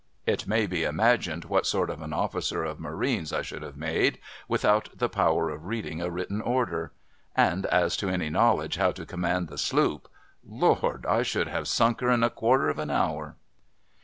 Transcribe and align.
(It 0.25 0.47
may 0.47 0.65
be 0.65 0.83
imagined 0.83 1.45
what 1.45 1.67
sort 1.67 1.91
of 1.91 2.01
an 2.01 2.11
officer 2.11 2.63
of 2.63 2.79
marines 2.79 3.31
I 3.31 3.43
should 3.43 3.61
have 3.61 3.77
made, 3.77 4.17
without 4.47 4.89
the 4.97 5.07
power 5.09 5.51
of 5.51 5.67
reading 5.67 6.01
a 6.01 6.09
Avritten 6.09 6.41
order. 6.43 6.91
And 7.35 7.67
as 7.67 7.95
to 7.97 8.09
any 8.09 8.31
knowledge 8.31 8.77
how 8.77 8.93
to 8.93 9.05
command 9.05 9.47
the 9.47 9.59
sloop— 9.59 10.07
Lord! 10.43 11.05
I 11.05 11.21
should 11.21 11.49
have 11.49 11.67
sunk 11.67 12.01
her 12.01 12.09
in 12.09 12.23
a 12.23 12.31
quarter 12.31 12.67
of 12.67 12.79
an 12.79 12.89
hour 12.89 13.35